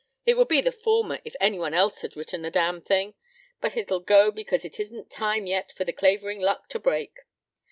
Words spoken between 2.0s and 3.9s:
had written the damn thing, but